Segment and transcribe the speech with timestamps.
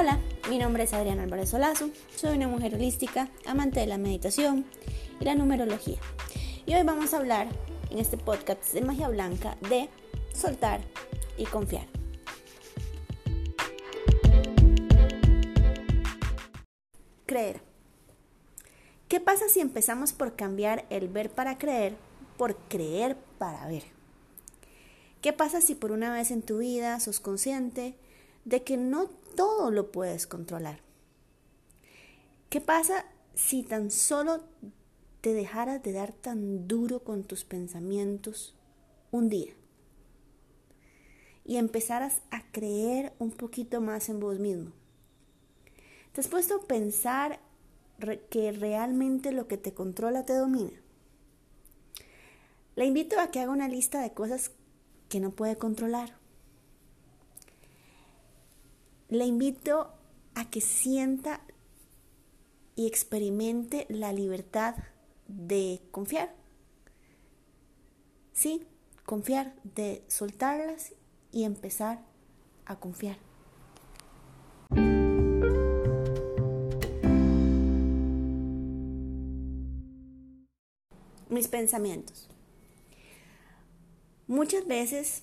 [0.00, 4.64] Hola, mi nombre es Adriana Álvarez Solazo, soy una mujer holística, amante de la meditación
[5.18, 5.98] y la numerología.
[6.66, 7.48] Y hoy vamos a hablar
[7.90, 9.88] en este podcast de magia blanca de
[10.32, 10.82] soltar
[11.36, 11.88] y confiar.
[17.26, 17.60] Creer.
[19.08, 21.96] ¿Qué pasa si empezamos por cambiar el ver para creer
[22.36, 23.82] por creer para ver?
[25.22, 27.96] ¿Qué pasa si por una vez en tu vida sos consciente
[28.48, 30.80] de que no todo lo puedes controlar?
[32.48, 34.42] ¿Qué pasa si tan solo
[35.20, 38.54] te dejaras de dar tan duro con tus pensamientos
[39.10, 39.52] un día?
[41.44, 44.72] Y empezaras a creer un poquito más en vos mismo.
[46.12, 47.40] ¿Te has puesto a pensar
[48.30, 50.72] que realmente lo que te controla te domina?
[52.76, 54.52] Le invito a que haga una lista de cosas
[55.10, 56.17] que no puede controlar.
[59.10, 59.90] Le invito
[60.34, 61.40] a que sienta
[62.76, 64.74] y experimente la libertad
[65.28, 66.34] de confiar.
[68.34, 68.66] Sí,
[69.06, 70.92] confiar, de soltarlas
[71.32, 72.04] y empezar
[72.66, 73.16] a confiar.
[81.30, 82.28] Mis pensamientos.
[84.26, 85.22] Muchas veces,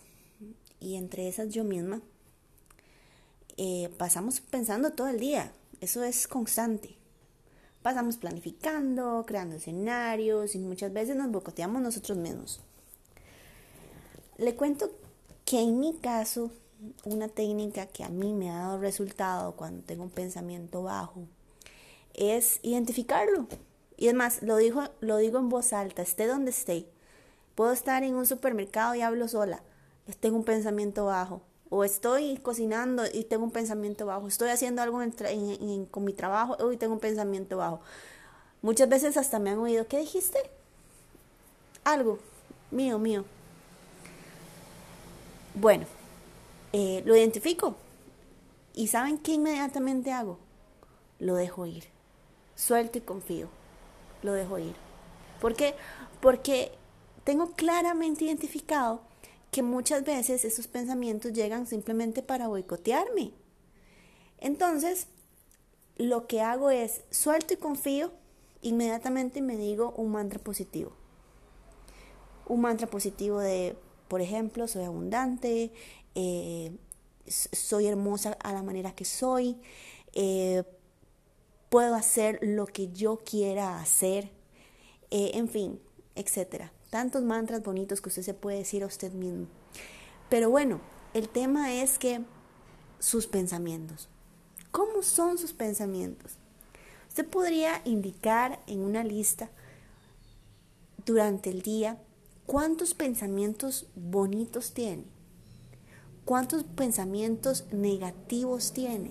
[0.79, 2.01] y entre esas yo misma,
[3.57, 5.51] eh, pasamos pensando todo el día.
[5.81, 6.97] Eso es constante.
[7.81, 12.61] Pasamos planificando, creando escenarios y muchas veces nos bocoteamos nosotros mismos.
[14.37, 14.91] Le cuento
[15.45, 16.51] que en mi caso,
[17.03, 21.27] una técnica que a mí me ha dado resultado cuando tengo un pensamiento bajo
[22.13, 23.47] es identificarlo.
[23.97, 26.89] Y es lo, digo, lo digo en voz alta, esté donde esté.
[27.55, 29.63] Puedo estar en un supermercado y hablo sola.
[30.19, 31.41] Tengo un pensamiento bajo.
[31.77, 34.29] O estoy cocinando y tengo un pensamiento bajo.
[34.29, 34.97] Estoy haciendo algo
[35.91, 37.81] con mi trabajo y tengo un pensamiento bajo.
[38.61, 40.39] Muchas veces hasta me han oído, ¿qué dijiste?
[41.83, 42.19] Algo
[42.71, 43.25] mío, mío.
[45.53, 45.85] Bueno,
[46.71, 47.75] eh, lo identifico.
[48.73, 50.39] ¿Y saben qué inmediatamente hago?
[51.19, 51.83] Lo dejo ir.
[52.55, 53.49] Suelto y confío.
[54.23, 54.75] Lo dejo ir.
[55.41, 55.75] ¿Por qué?
[56.21, 56.71] Porque
[57.25, 59.01] tengo claramente identificado
[59.55, 63.31] que muchas veces esos pensamientos llegan simplemente para boicotearme.
[64.37, 65.07] Entonces,
[65.95, 68.11] lo que hago es suelto y confío,
[68.61, 70.91] inmediatamente me digo un mantra positivo.
[72.47, 73.77] Un mantra positivo de,
[74.09, 75.71] por ejemplo, soy abundante,
[76.15, 76.75] eh,
[77.25, 79.57] soy hermosa a la manera que soy,
[80.15, 80.65] eh,
[81.69, 84.31] puedo hacer lo que yo quiera hacer,
[85.11, 85.79] eh, en fin,
[86.13, 89.47] etcétera tantos mantras bonitos que usted se puede decir a usted mismo.
[90.29, 90.79] Pero bueno,
[91.13, 92.21] el tema es que
[92.99, 94.07] sus pensamientos.
[94.71, 96.37] ¿Cómo son sus pensamientos?
[97.09, 99.49] Usted podría indicar en una lista
[101.05, 101.97] durante el día
[102.45, 105.03] cuántos pensamientos bonitos tiene,
[106.23, 109.09] cuántos pensamientos negativos tiene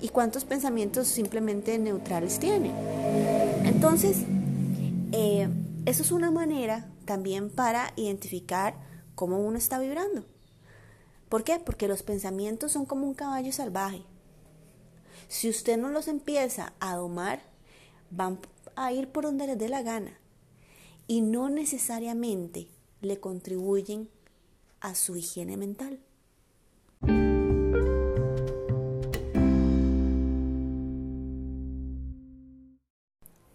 [0.00, 2.70] y cuántos pensamientos simplemente neutrales tiene.
[3.64, 4.18] Entonces,
[5.10, 5.48] eh,
[5.86, 8.74] eso es una manera también para identificar
[9.14, 10.24] cómo uno está vibrando.
[11.28, 11.58] ¿Por qué?
[11.58, 14.02] Porque los pensamientos son como un caballo salvaje.
[15.28, 17.42] Si usted no los empieza a domar,
[18.10, 18.40] van
[18.76, 20.18] a ir por donde les dé la gana
[21.06, 22.68] y no necesariamente
[23.00, 24.08] le contribuyen
[24.80, 26.00] a su higiene mental.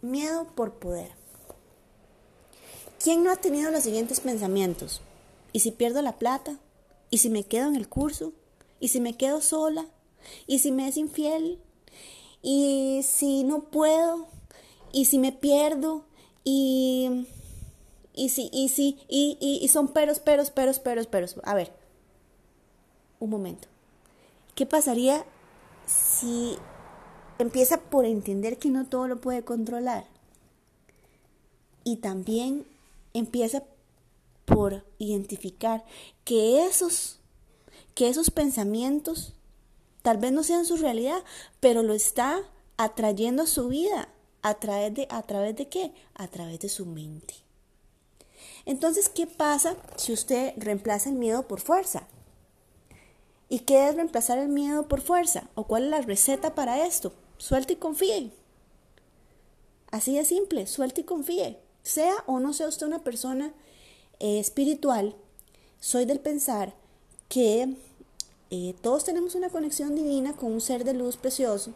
[0.01, 1.24] Miedo por poder.
[3.05, 4.99] ¿Quién no ha tenido los siguientes pensamientos?
[5.53, 6.57] ¿Y si pierdo la plata?
[7.11, 8.33] ¿Y si me quedo en el curso?
[8.79, 9.85] ¿Y si me quedo sola?
[10.47, 11.59] ¿Y si me es infiel?
[12.41, 14.25] ¿Y si no puedo?
[14.91, 16.07] ¿Y si me pierdo?
[16.43, 17.27] ¿Y,
[18.15, 21.35] y si, y si, y, y, y son peros, peros, peros, peros, peros?
[21.43, 21.71] A ver,
[23.19, 23.67] un momento.
[24.55, 25.23] ¿Qué pasaría
[25.85, 26.57] si
[27.37, 30.07] empieza por entender que no todo lo puede controlar?
[31.83, 32.65] Y también
[33.19, 33.63] empieza
[34.45, 35.83] por identificar
[36.23, 37.19] que esos,
[37.93, 39.33] que esos pensamientos
[40.01, 41.23] tal vez no sean su realidad,
[41.59, 42.41] pero lo está
[42.77, 44.09] atrayendo a su vida.
[44.41, 45.91] ¿A través de, a través de qué?
[46.13, 47.33] A través de su mente.
[48.65, 52.07] Entonces, ¿qué pasa si usted reemplaza el miedo por fuerza?
[53.49, 55.49] ¿Y qué es reemplazar el miedo por fuerza?
[55.55, 57.13] ¿O cuál es la receta para esto?
[57.37, 58.31] Suelte y confíe.
[59.89, 61.64] Así de simple, suelte y confíe.
[61.85, 63.53] Sea o no sea usted una persona
[64.19, 65.15] eh, espiritual,
[65.79, 66.73] soy del pensar
[67.29, 67.75] que
[68.49, 71.73] eh, todos tenemos una conexión divina con un ser de luz precioso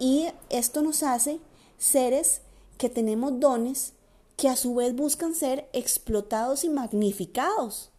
[0.00, 1.38] y esto nos hace
[1.78, 2.40] seres
[2.76, 3.92] que tenemos dones
[4.36, 7.90] que a su vez buscan ser explotados y magnificados.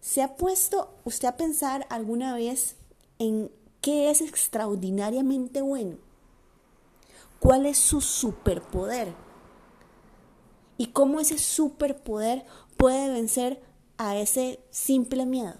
[0.00, 2.76] ¿Se ha puesto usted a pensar alguna vez
[3.18, 3.50] en
[3.82, 5.98] qué es extraordinariamente bueno?
[7.38, 9.23] ¿Cuál es su superpoder?
[10.84, 12.44] ¿Y cómo ese superpoder
[12.76, 13.58] puede vencer
[13.96, 15.54] a ese simple miedo?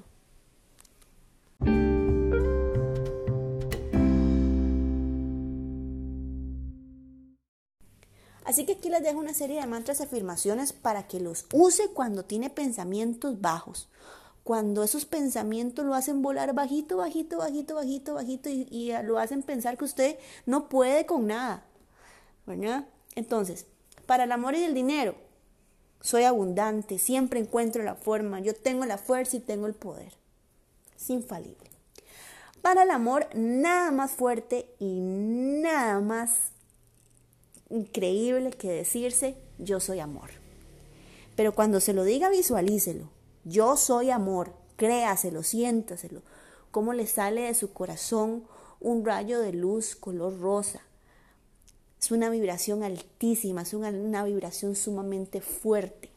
[8.44, 11.88] Así que aquí les dejo una serie de mantras y afirmaciones para que los use
[11.94, 13.88] cuando tiene pensamientos bajos.
[14.42, 19.78] Cuando esos pensamientos lo hacen volar bajito, bajito, bajito, bajito, bajito y, lo hacen pensar
[19.78, 21.64] que usted no puede con nada.
[22.44, 22.84] ¿Verdad?
[23.14, 23.64] Entonces,
[24.06, 25.14] para el amor y el dinero,
[26.00, 30.12] soy abundante, siempre encuentro la forma, yo tengo la fuerza y tengo el poder.
[30.96, 31.70] Es infalible.
[32.60, 36.52] Para el amor, nada más fuerte y nada más
[37.70, 40.30] increíble que decirse yo soy amor.
[41.36, 43.08] Pero cuando se lo diga, visualícelo.
[43.44, 46.22] Yo soy amor, créaselo, siéntaselo.
[46.70, 48.44] Cómo le sale de su corazón
[48.80, 50.80] un rayo de luz color rosa.
[52.04, 56.10] Es una vibración altísima, es una, vibración sumamente fuerte.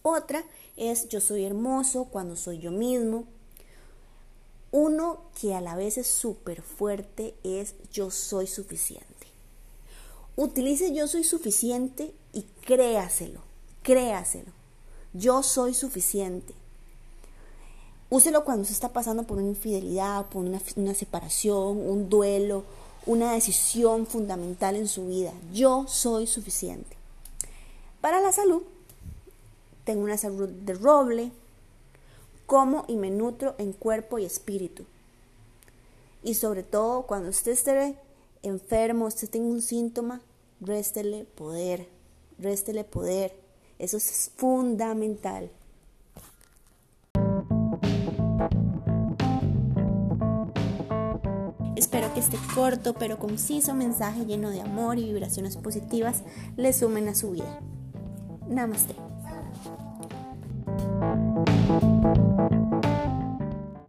[0.00, 0.42] Otra
[0.78, 3.26] es yo soy hermoso cuando soy yo mismo.
[4.70, 9.26] Uno que a la vez es súper fuerte es yo soy suficiente.
[10.34, 13.42] Utilice yo soy suficiente y créaselo,
[13.82, 14.50] créaselo.
[15.12, 16.54] Yo soy suficiente.
[18.08, 22.64] Úselo cuando se está pasando por una infidelidad, por una separación, un duelo,
[23.06, 25.32] una decisión fundamental en su vida.
[25.52, 26.96] Yo soy suficiente.
[28.00, 28.62] Para la salud,
[29.84, 31.30] tengo una salud de roble,
[32.46, 34.84] como y me nutro en cuerpo y espíritu.
[36.22, 37.96] Y sobre todo, cuando usted esté
[38.42, 40.20] enfermo, usted tenga un síntoma,
[40.60, 41.88] réstele poder,
[42.38, 43.34] réstele poder.
[43.78, 45.50] Eso es fundamental.
[51.76, 56.22] Espero que este corto pero conciso mensaje lleno de amor y vibraciones positivas
[56.56, 57.60] le sumen a su vida.
[58.48, 58.94] Namaste.